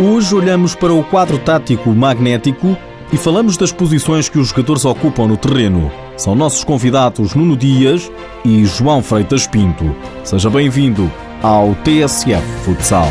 Hoje 0.00 0.32
olhamos 0.32 0.76
para 0.76 0.92
o 0.92 1.02
quadro 1.02 1.38
tático 1.38 1.90
magnético 1.90 2.76
e 3.12 3.16
falamos 3.16 3.56
das 3.56 3.72
posições 3.72 4.28
que 4.28 4.38
os 4.38 4.50
jogadores 4.50 4.84
ocupam 4.84 5.26
no 5.26 5.36
terreno. 5.36 5.90
São 6.16 6.36
nossos 6.36 6.62
convidados 6.62 7.34
Nuno 7.34 7.56
Dias 7.56 8.08
e 8.44 8.64
João 8.64 9.02
Freitas 9.02 9.48
Pinto. 9.48 9.92
Seja 10.22 10.48
bem-vindo 10.48 11.10
ao 11.42 11.74
TSF 11.82 12.46
Futsal. 12.64 13.08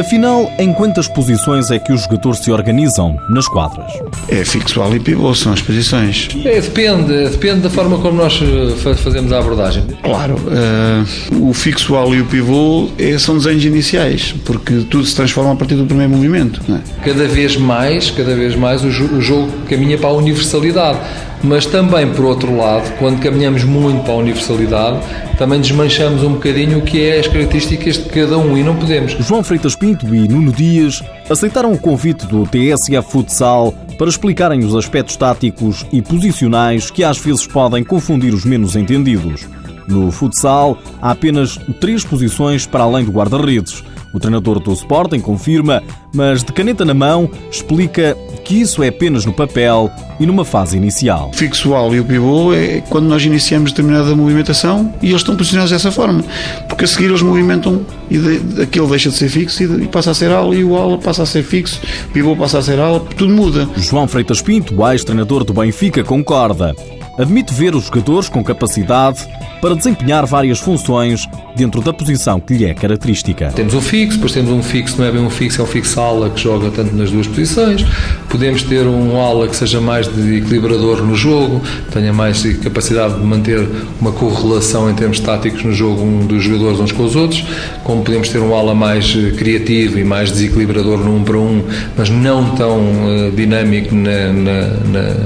Afinal, 0.00 0.50
em 0.58 0.72
quantas 0.72 1.06
posições 1.06 1.70
é 1.70 1.78
que 1.78 1.92
os 1.92 2.04
jogadores 2.04 2.38
se 2.38 2.50
organizam 2.50 3.18
nas 3.28 3.46
quadras? 3.46 3.92
É 4.30 4.44
fixo 4.44 4.80
e 4.94 5.00
pivô, 5.00 5.34
são 5.34 5.52
as 5.52 5.60
posições. 5.60 6.28
É, 6.44 6.60
depende, 6.60 7.28
depende 7.28 7.60
da 7.62 7.70
forma 7.70 7.98
como 7.98 8.16
nós 8.16 8.40
eh, 8.40 8.94
fazemos 8.94 9.32
a 9.32 9.40
abordagem. 9.40 9.82
Claro, 10.04 10.36
uh, 10.36 11.48
o 11.48 11.52
fixo 11.52 11.94
e 12.14 12.20
o 12.20 12.24
pivô 12.26 12.88
é, 12.96 13.18
são 13.18 13.36
desenhos 13.36 13.64
iniciais, 13.64 14.34
porque 14.44 14.84
tudo 14.88 15.04
se 15.04 15.16
transforma 15.16 15.52
a 15.52 15.56
partir 15.56 15.74
do 15.74 15.84
primeiro 15.84 16.12
movimento. 16.12 16.60
É? 16.72 16.78
Cada 17.04 17.26
vez 17.26 17.56
mais, 17.56 18.10
cada 18.12 18.36
vez 18.36 18.54
mais 18.54 18.84
o, 18.84 18.88
o 18.88 19.20
jogo 19.20 19.50
caminha 19.68 19.98
para 19.98 20.10
a 20.10 20.12
universalidade 20.12 21.00
mas 21.42 21.64
também, 21.64 22.06
por 22.12 22.26
outro 22.26 22.54
lado, 22.54 22.92
quando 22.98 23.18
caminhamos 23.20 23.64
muito 23.64 24.02
para 24.02 24.12
a 24.12 24.16
universalidade, 24.16 24.98
também 25.38 25.58
desmanchamos 25.60 26.22
um 26.22 26.34
bocadinho 26.34 26.78
o 26.78 26.82
que 26.82 27.02
é 27.02 27.18
as 27.18 27.26
características 27.26 27.96
de 27.96 28.10
cada 28.10 28.36
um 28.36 28.58
e 28.58 28.62
não 28.62 28.76
podemos. 28.76 29.12
João 29.20 29.42
Freitas 29.42 29.74
Pinto 29.74 30.14
e 30.14 30.28
Nuno 30.28 30.52
Dias 30.52 31.02
aceitaram 31.30 31.72
o 31.72 31.78
convite 31.78 32.26
do 32.26 32.46
TSF 32.46 33.10
Futsal 33.10 33.74
para 34.00 34.08
explicarem 34.08 34.60
os 34.60 34.74
aspectos 34.74 35.14
táticos 35.14 35.84
e 35.92 36.00
posicionais 36.00 36.90
que 36.90 37.04
às 37.04 37.18
vezes 37.18 37.46
podem 37.46 37.84
confundir 37.84 38.32
os 38.32 38.46
menos 38.46 38.74
entendidos. 38.74 39.46
No 39.86 40.10
futsal, 40.10 40.78
há 41.02 41.10
apenas 41.10 41.58
três 41.82 42.02
posições 42.02 42.64
para 42.66 42.82
além 42.82 43.04
do 43.04 43.12
guarda-redes. 43.12 43.84
O 44.14 44.18
treinador 44.18 44.58
do 44.58 44.72
Sporting 44.72 45.20
confirma, 45.20 45.82
mas 46.14 46.42
de 46.42 46.50
caneta 46.50 46.82
na 46.82 46.94
mão 46.94 47.30
explica 47.50 48.16
que 48.44 48.60
isso 48.60 48.82
é 48.82 48.88
apenas 48.88 49.24
no 49.24 49.32
papel 49.32 49.90
e 50.18 50.26
numa 50.26 50.44
fase 50.44 50.76
inicial. 50.76 51.30
O 51.32 51.36
fixual 51.36 51.94
e 51.94 52.00
o 52.00 52.04
pivô 52.04 52.52
é 52.52 52.82
quando 52.88 53.06
nós 53.06 53.24
iniciamos 53.24 53.72
determinada 53.72 54.14
movimentação 54.14 54.92
e 55.02 55.08
eles 55.08 55.20
estão 55.20 55.36
posicionados 55.36 55.70
dessa 55.70 55.90
forma, 55.90 56.24
porque 56.68 56.84
a 56.84 56.88
seguir 56.88 57.06
eles 57.06 57.22
movimentam 57.22 57.84
e 58.10 58.18
de, 58.18 58.62
aquele 58.62 58.86
deixa 58.86 59.10
de 59.10 59.16
ser 59.16 59.28
fixo 59.28 59.62
e, 59.62 59.84
e 59.84 59.88
passa 59.88 60.10
a 60.10 60.14
ser 60.14 60.30
ala 60.30 60.54
e 60.54 60.64
o 60.64 60.76
ala 60.76 60.98
passa 60.98 61.22
a 61.22 61.26
ser 61.26 61.42
fixo, 61.42 61.80
o 62.08 62.12
pivô 62.12 62.36
passa 62.36 62.58
a 62.58 62.62
ser 62.62 62.78
ala, 62.78 63.00
tudo 63.16 63.32
muda. 63.32 63.68
João 63.76 64.08
Freitas 64.08 64.42
Pinto, 64.42 64.74
ex-treinador 64.88 65.44
do 65.44 65.52
Benfica, 65.52 66.02
concorda. 66.02 66.74
Admite 67.18 67.52
ver 67.52 67.74
os 67.74 67.84
jogadores 67.84 68.28
com 68.28 68.42
capacidade 68.42 69.26
para 69.60 69.74
desempenhar 69.74 70.26
várias 70.26 70.58
funções 70.58 71.28
dentro 71.54 71.80
da 71.80 71.92
posição 71.92 72.40
que 72.40 72.54
lhe 72.54 72.64
é 72.64 72.74
característica. 72.74 73.48
Temos 73.54 73.74
um 73.74 73.80
fixo, 73.80 74.16
depois 74.16 74.32
temos 74.32 74.50
um 74.50 74.62
fixo, 74.62 74.98
não 74.98 75.06
é 75.06 75.12
bem 75.12 75.22
um 75.22 75.30
fixo, 75.30 75.60
é 75.60 75.64
um 75.64 75.66
fixo 75.66 76.00
ala 76.00 76.30
que 76.30 76.40
joga 76.40 76.70
tanto 76.70 76.94
nas 76.94 77.10
duas 77.10 77.26
posições. 77.26 77.84
Podemos 78.28 78.62
ter 78.62 78.86
um 78.86 79.20
ala 79.20 79.48
que 79.48 79.56
seja 79.56 79.80
mais 79.80 80.08
de 80.08 80.38
equilibrador 80.38 81.02
no 81.02 81.14
jogo, 81.14 81.60
tenha 81.92 82.12
mais 82.12 82.42
capacidade 82.56 83.14
de 83.14 83.24
manter 83.24 83.68
uma 84.00 84.12
correlação 84.12 84.90
em 84.90 84.94
termos 84.94 85.20
táticos 85.20 85.62
no 85.64 85.72
jogo 85.72 86.02
um 86.02 86.26
dos 86.26 86.42
jogadores 86.42 86.80
uns 86.80 86.92
com 86.92 87.04
os 87.04 87.16
outros, 87.16 87.44
como 87.84 88.02
podemos 88.02 88.28
ter 88.28 88.38
um 88.38 88.54
ala 88.54 88.74
mais 88.74 89.16
eh, 89.16 89.30
criativo 89.36 89.98
e 89.98 90.04
mais 90.04 90.30
desequilibrador 90.30 90.98
no 90.98 91.16
um 91.16 91.24
para 91.24 91.38
um, 91.38 91.62
mas 91.96 92.08
não 92.08 92.54
tão 92.56 92.78
uh, 92.78 93.30
dinâmico 93.32 93.94
na, 93.94 94.32
na, 94.32 94.60
na, 94.84 95.16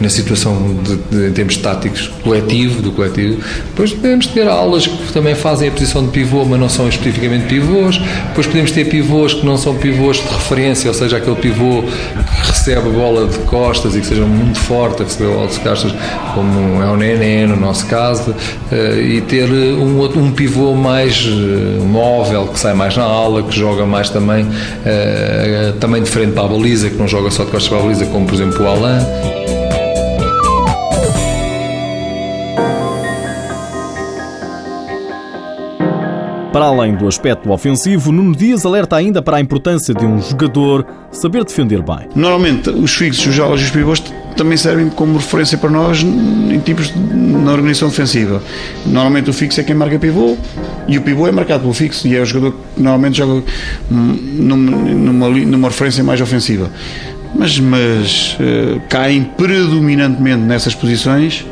na 0.00 0.08
situação 0.08 0.76
de, 0.82 0.96
de, 0.96 1.28
em 1.28 1.32
termos 1.32 1.56
táticos 1.56 2.08
coletivo, 2.22 2.82
do 2.82 2.92
coletivo. 2.92 3.40
Depois 3.70 3.92
podemos 3.92 4.26
ter 4.28 4.46
alas 4.46 4.86
que 4.86 5.12
também 5.12 5.34
fazem 5.34 5.68
a 5.68 5.72
posição 5.72 6.04
de 6.04 6.10
pivô, 6.10 6.44
mas 6.44 6.60
não 6.60 6.68
são 6.68 6.88
especificamente 6.88 7.46
pivôs. 7.46 7.98
Depois 8.28 8.46
podemos 8.46 8.70
ter 8.70 8.84
pivôs 8.84 9.34
que 9.34 9.44
não 9.44 9.56
são 9.56 9.74
pivôs 9.74 10.18
de 10.18 10.28
referência, 10.28 10.88
ou 10.88 10.94
seja, 10.94 11.16
aquele 11.16 11.36
pivô 11.36 11.82
que 11.82 12.48
recebe 12.48 12.88
a 12.88 12.92
bola 12.92 13.26
de 13.26 13.38
costas 13.40 13.96
e 13.96 14.00
que 14.00 14.06
seja 14.06 14.24
muito 14.24 14.58
forte 14.60 15.02
a 15.02 15.04
receber 15.04 15.30
a 15.30 15.34
bola 15.34 15.48
de 15.48 15.58
costas, 15.58 15.92
como 16.34 16.82
é 16.82 16.86
o 16.86 16.96
Nené 16.96 17.46
no 17.46 17.56
nosso 17.56 17.86
caso, 17.86 18.34
eh, 18.70 19.00
e 19.00 19.20
ter 19.22 19.50
um, 19.50 20.04
um 20.04 20.30
pivô 20.30 20.74
mais 20.74 21.26
eh, 21.26 21.82
móvel, 21.84 22.46
que 22.48 22.58
sai 22.60 22.74
mais 22.74 22.96
na 22.96 23.04
ala, 23.04 23.42
que 23.42 23.58
joga 23.58 23.84
mais 23.84 24.08
também, 24.08 24.46
eh, 24.86 25.72
também 25.80 26.02
diferente 26.02 26.32
para 26.32 26.44
a 26.44 26.48
baliza, 26.48 26.88
que 26.90 26.96
não 26.96 27.08
joga 27.08 27.30
só 27.30 27.44
de 27.44 27.50
costas 27.50 27.68
para 27.68 27.78
a 27.78 27.82
baliza, 27.82 28.06
como 28.06 28.26
por 28.26 28.34
exemplo 28.34 28.64
o 28.64 28.68
Alain. 28.68 29.63
Para 36.54 36.66
além 36.66 36.94
do 36.94 37.08
aspecto 37.08 37.50
ofensivo, 37.50 38.12
Nuno 38.12 38.32
Dias 38.32 38.64
alerta 38.64 38.94
ainda 38.94 39.20
para 39.20 39.38
a 39.38 39.40
importância 39.40 39.92
de 39.92 40.06
um 40.06 40.22
jogador 40.22 40.86
saber 41.10 41.42
defender 41.42 41.82
bem. 41.82 42.06
Normalmente, 42.14 42.70
os 42.70 42.94
fixos, 42.94 43.26
os 43.26 43.40
alas 43.40 43.60
e 43.60 43.64
os 43.64 43.70
pivôs 43.72 44.00
também 44.36 44.56
servem 44.56 44.88
como 44.88 45.16
referência 45.16 45.58
para 45.58 45.68
nós 45.68 46.04
em 46.04 46.60
tipos 46.60 46.92
de, 46.92 46.96
na 46.96 47.50
organização 47.50 47.88
defensiva. 47.88 48.40
Normalmente 48.86 49.28
o 49.30 49.32
fixo 49.32 49.60
é 49.60 49.64
quem 49.64 49.74
marca 49.74 49.98
pivô 49.98 50.36
e 50.86 50.96
o 50.96 51.02
pivô 51.02 51.26
é 51.26 51.32
marcado 51.32 51.62
pelo 51.62 51.74
fixo 51.74 52.06
e 52.06 52.14
é 52.14 52.22
o 52.22 52.24
jogador 52.24 52.52
que 52.52 52.80
normalmente 52.80 53.18
joga 53.18 53.42
numa, 53.90 54.56
numa, 54.56 55.28
numa 55.30 55.68
referência 55.68 56.04
mais 56.04 56.20
ofensiva. 56.20 56.70
Mas, 57.34 57.58
mas 57.58 58.38
uh, 58.38 58.80
caem 58.88 59.24
predominantemente 59.24 60.42
nessas 60.42 60.72
posições, 60.72 61.44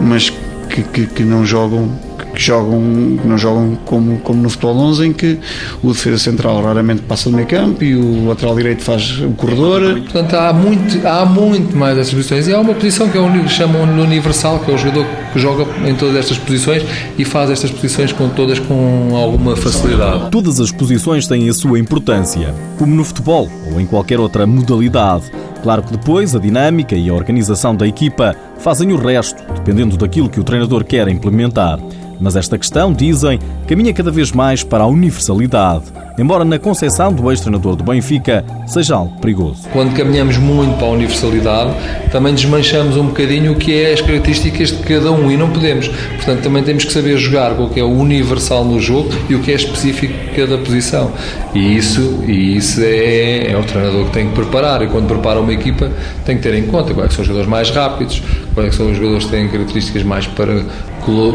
mas 0.00 0.30
que, 0.70 0.82
que, 0.84 1.06
que 1.06 1.22
não 1.24 1.44
jogam 1.44 1.90
que 2.38 2.44
jogam, 2.44 2.80
não 3.24 3.36
jogam 3.36 3.76
como, 3.84 4.18
como 4.20 4.40
no 4.40 4.48
futebol 4.48 4.76
11, 4.76 5.08
em 5.08 5.12
que 5.12 5.40
o 5.82 5.88
defesa 5.88 6.18
central 6.18 6.62
raramente 6.62 7.02
passa 7.02 7.28
do 7.28 7.34
meio 7.34 7.48
campo 7.48 7.82
e 7.82 7.96
o 7.96 8.28
lateral 8.28 8.54
direito 8.54 8.80
faz 8.80 9.20
o 9.20 9.30
corredor. 9.30 10.00
Portanto, 10.02 10.34
há 10.34 10.52
muito, 10.52 11.04
há 11.04 11.26
muito 11.26 11.76
mais 11.76 11.98
essas 11.98 12.14
posições. 12.14 12.46
E 12.46 12.54
há 12.54 12.60
uma 12.60 12.74
posição 12.74 13.08
que 13.08 13.18
é 13.18 13.20
um, 13.20 13.48
chamam 13.48 13.84
no 13.84 14.04
universal, 14.04 14.60
que 14.60 14.70
é 14.70 14.74
o 14.74 14.78
jogador 14.78 15.04
que 15.32 15.40
joga 15.40 15.66
em 15.84 15.96
todas 15.96 16.14
estas 16.14 16.38
posições 16.38 16.84
e 17.18 17.24
faz 17.24 17.50
estas 17.50 17.72
posições 17.72 18.12
com 18.12 18.28
todas 18.28 18.60
com 18.60 19.16
alguma 19.16 19.56
facilidade. 19.56 20.30
Todas 20.30 20.60
as 20.60 20.70
posições 20.70 21.26
têm 21.26 21.48
a 21.48 21.52
sua 21.52 21.76
importância, 21.80 22.54
como 22.78 22.94
no 22.94 23.04
futebol 23.04 23.50
ou 23.68 23.80
em 23.80 23.86
qualquer 23.86 24.20
outra 24.20 24.46
modalidade. 24.46 25.24
Claro 25.60 25.82
que 25.82 25.90
depois 25.90 26.36
a 26.36 26.38
dinâmica 26.38 26.94
e 26.94 27.08
a 27.08 27.14
organização 27.14 27.74
da 27.74 27.86
equipa 27.86 28.36
fazem 28.58 28.92
o 28.92 28.96
resto, 28.96 29.42
dependendo 29.54 29.96
daquilo 29.96 30.30
que 30.30 30.38
o 30.38 30.44
treinador 30.44 30.84
quer 30.84 31.08
implementar. 31.08 31.80
Mas 32.20 32.36
esta 32.36 32.58
questão, 32.58 32.92
dizem, 32.92 33.38
caminha 33.66 33.92
cada 33.92 34.10
vez 34.10 34.32
mais 34.32 34.62
para 34.62 34.84
a 34.84 34.86
universalidade, 34.86 35.84
embora 36.18 36.44
na 36.44 36.58
concepção 36.58 37.12
do 37.12 37.30
ex-treinador 37.30 37.76
do 37.76 37.84
Benfica 37.84 38.44
seja 38.66 38.96
algo 38.96 39.18
perigoso. 39.20 39.68
Quando 39.72 39.94
caminhamos 39.94 40.36
muito 40.36 40.76
para 40.76 40.86
a 40.86 40.90
universalidade, 40.90 41.72
também 42.10 42.34
desmanchamos 42.34 42.96
um 42.96 43.06
bocadinho 43.06 43.52
o 43.52 43.56
que 43.56 43.72
é 43.72 43.92
as 43.92 44.00
características 44.00 44.70
de 44.70 44.82
cada 44.82 45.12
um 45.12 45.30
e 45.30 45.36
não 45.36 45.50
podemos. 45.50 45.88
Portanto, 45.88 46.42
também 46.42 46.62
temos 46.62 46.84
que 46.84 46.92
saber 46.92 47.16
jogar 47.18 47.54
com 47.54 47.64
o 47.64 47.70
que 47.70 47.80
é 47.80 47.84
universal 47.84 48.64
no 48.64 48.80
jogo 48.80 49.10
e 49.28 49.34
o 49.34 49.40
que 49.40 49.52
é 49.52 49.54
específico 49.54 50.12
de 50.12 50.36
cada 50.36 50.58
posição. 50.58 51.12
E 51.54 51.76
isso, 51.76 52.22
e 52.26 52.56
isso 52.56 52.80
é, 52.82 53.52
é 53.52 53.56
o 53.56 53.62
treinador 53.62 54.06
que 54.06 54.12
tem 54.12 54.28
que 54.28 54.34
preparar. 54.34 54.82
E 54.82 54.88
quando 54.88 55.06
prepara 55.06 55.40
uma 55.40 55.52
equipa, 55.52 55.90
tem 56.24 56.36
que 56.36 56.42
ter 56.42 56.54
em 56.54 56.66
conta 56.66 56.92
quais 56.94 57.12
são 57.12 57.22
os 57.22 57.26
jogadores 57.26 57.48
mais 57.48 57.70
rápidos, 57.70 58.22
quais 58.54 58.74
são 58.74 58.90
os 58.90 58.96
jogadores 58.96 59.24
que 59.24 59.30
têm 59.30 59.48
características 59.48 60.02
mais 60.02 60.26
para 60.26 60.64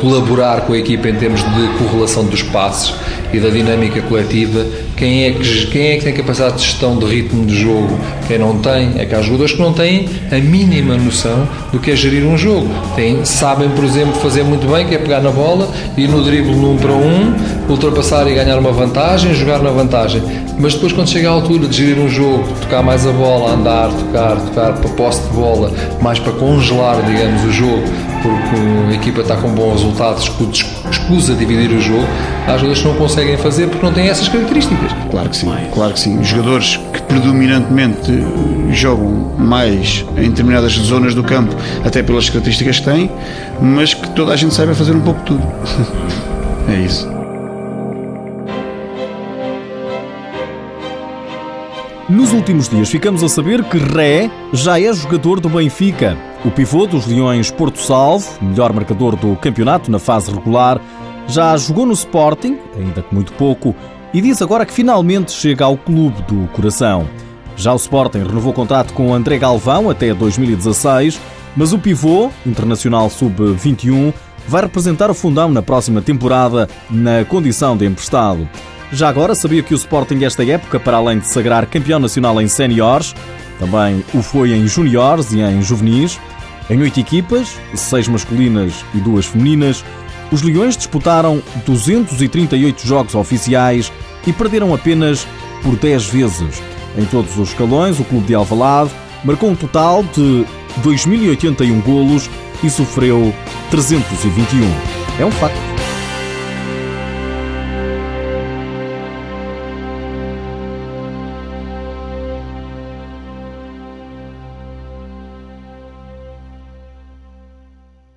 colaborar 0.00 0.62
com 0.62 0.72
a 0.72 0.78
equipa 0.78 1.08
em 1.08 1.14
termos 1.14 1.40
de 1.42 1.68
correlação 1.78 2.24
dos 2.24 2.42
passos 2.42 2.94
e 3.32 3.40
da 3.40 3.48
dinâmica 3.48 4.00
coletiva. 4.02 4.64
Quem 4.96 5.24
é, 5.24 5.32
que, 5.32 5.66
quem 5.66 5.88
é 5.88 5.96
que 5.96 6.04
tem 6.04 6.14
capacidade 6.14 6.56
de 6.56 6.62
gestão 6.62 6.96
de 6.96 7.04
ritmo 7.04 7.44
de 7.44 7.54
jogo? 7.54 7.98
Quem 8.26 8.38
não 8.38 8.58
tem? 8.58 8.92
É 8.96 9.04
que 9.04 9.14
há 9.14 9.20
jogadores 9.20 9.52
que 9.52 9.60
não 9.60 9.72
têm 9.72 10.08
a 10.30 10.36
mínima 10.36 10.96
noção 10.96 11.46
do 11.70 11.78
que 11.78 11.90
é 11.90 11.96
gerir 11.96 12.24
um 12.24 12.38
jogo. 12.38 12.68
Tem, 12.94 13.24
sabem, 13.24 13.68
por 13.70 13.84
exemplo, 13.84 14.14
fazer 14.14 14.42
muito 14.42 14.66
bem, 14.66 14.86
que 14.86 14.94
é 14.94 14.98
pegar 14.98 15.20
na 15.20 15.30
bola, 15.30 15.68
ir 15.96 16.08
no 16.08 16.22
drible 16.24 16.54
num 16.54 16.76
para 16.76 16.92
um, 16.92 17.34
ultrapassar 17.68 18.26
e 18.26 18.34
ganhar 18.34 18.58
uma 18.58 18.72
vantagem, 18.72 19.34
jogar 19.34 19.60
na 19.60 19.70
vantagem. 19.70 20.22
Mas 20.58 20.72
depois, 20.72 20.92
quando 20.92 21.08
chega 21.08 21.28
à 21.28 21.32
altura 21.32 21.66
de 21.66 21.76
gerir 21.76 21.98
um 22.02 22.08
jogo, 22.08 22.44
tocar 22.62 22.82
mais 22.82 23.06
a 23.06 23.12
bola, 23.12 23.52
andar, 23.52 23.90
tocar, 23.90 24.36
tocar 24.36 24.72
para 24.72 24.90
posse 24.90 25.20
de 25.28 25.36
bola, 25.36 25.70
mais 26.00 26.18
para 26.18 26.32
congelar, 26.32 27.02
digamos, 27.04 27.44
o 27.44 27.52
jogo, 27.52 27.82
porque 28.22 28.56
a 28.90 28.94
equipa 28.94 29.20
está 29.20 29.36
com 29.36 29.48
bons 29.50 29.82
resultados, 29.82 30.30
escusa 30.90 31.34
dividir 31.34 31.70
o 31.70 31.80
jogo, 31.80 32.06
jogadores 32.46 32.80
que 32.80 32.88
não 32.88 32.94
conseguem 32.94 33.36
fazer 33.36 33.68
porque 33.68 33.84
não 33.84 33.92
têm 33.92 34.08
essas 34.08 34.28
características. 34.28 34.92
Claro 35.10 35.28
que 35.28 35.36
sim, 35.36 35.52
claro 35.72 35.92
que 35.92 36.00
sim. 36.00 36.22
Jogadores 36.22 36.80
que 36.92 37.02
predominantemente 37.02 38.12
jogam 38.70 39.32
mais 39.38 40.04
em 40.16 40.30
determinadas 40.30 40.72
zonas 40.72 41.14
do 41.14 41.22
campo, 41.22 41.54
até 41.84 42.02
pelas 42.02 42.28
características 42.28 42.80
que 42.80 42.84
têm, 42.84 43.10
mas 43.60 43.94
que 43.94 44.08
toda 44.10 44.32
a 44.32 44.36
gente 44.36 44.54
saiba 44.54 44.74
fazer 44.74 44.92
um 44.92 45.00
pouco 45.00 45.20
tudo. 45.22 45.42
é 46.68 46.80
isso. 46.80 47.15
Nos 52.16 52.32
últimos 52.32 52.66
dias 52.66 52.88
ficamos 52.88 53.22
a 53.22 53.28
saber 53.28 53.62
que 53.64 53.76
Ré 53.76 54.30
já 54.50 54.80
é 54.80 54.90
jogador 54.90 55.38
do 55.38 55.50
Benfica. 55.50 56.16
O 56.46 56.50
pivô 56.50 56.86
dos 56.86 57.06
Leões 57.06 57.50
Porto 57.50 57.78
Salvo, 57.78 58.26
melhor 58.40 58.72
marcador 58.72 59.16
do 59.16 59.36
campeonato 59.36 59.90
na 59.90 59.98
fase 59.98 60.32
regular, 60.32 60.80
já 61.28 61.54
jogou 61.58 61.84
no 61.84 61.92
Sporting, 61.92 62.56
ainda 62.74 63.02
que 63.02 63.14
muito 63.14 63.34
pouco, 63.34 63.76
e 64.14 64.22
diz 64.22 64.40
agora 64.40 64.64
que 64.64 64.72
finalmente 64.72 65.30
chega 65.30 65.66
ao 65.66 65.76
clube 65.76 66.22
do 66.22 66.48
coração. 66.54 67.06
Já 67.54 67.74
o 67.74 67.76
Sporting 67.76 68.20
renovou 68.20 68.54
contrato 68.54 68.94
com 68.94 69.12
André 69.12 69.36
Galvão 69.36 69.90
até 69.90 70.14
2016, 70.14 71.20
mas 71.54 71.74
o 71.74 71.78
pivô, 71.78 72.30
internacional 72.46 73.10
sub-21, 73.10 74.14
vai 74.48 74.62
representar 74.62 75.10
o 75.10 75.14
fundão 75.14 75.50
na 75.50 75.60
próxima 75.60 76.00
temporada 76.00 76.66
na 76.90 77.26
condição 77.26 77.76
de 77.76 77.84
emprestado. 77.84 78.48
Já 78.92 79.08
agora 79.08 79.34
sabia 79.34 79.62
que 79.62 79.74
o 79.74 79.76
Sporting 79.76 80.22
esta 80.22 80.44
época, 80.44 80.78
para 80.78 80.96
além 80.96 81.18
de 81.18 81.26
sagrar 81.26 81.66
campeão 81.66 81.98
nacional 81.98 82.40
em 82.40 82.48
séniores, 82.48 83.14
também 83.58 84.04
o 84.14 84.22
foi 84.22 84.52
em 84.52 84.66
juniores 84.66 85.32
e 85.32 85.40
em 85.40 85.60
juvenis. 85.62 86.20
Em 86.68 86.80
oito 86.80 86.98
equipas, 86.98 87.56
seis 87.74 88.08
masculinas 88.08 88.84
e 88.94 88.98
duas 88.98 89.26
femininas, 89.26 89.84
os 90.30 90.42
Leões 90.42 90.76
disputaram 90.76 91.42
238 91.64 92.86
jogos 92.86 93.14
oficiais 93.14 93.92
e 94.26 94.32
perderam 94.32 94.74
apenas 94.74 95.26
por 95.62 95.76
10 95.76 96.06
vezes. 96.06 96.62
Em 96.96 97.04
todos 97.04 97.38
os 97.38 97.50
escalões, 97.50 98.00
o 98.00 98.04
clube 98.04 98.26
de 98.26 98.34
Alvalade 98.34 98.90
marcou 99.24 99.50
um 99.50 99.56
total 99.56 100.02
de 100.02 100.44
2.081 100.82 101.82
golos 101.82 102.28
e 102.62 102.70
sofreu 102.70 103.32
321. 103.70 104.62
É 105.20 105.24
um 105.24 105.30
facto. 105.30 105.75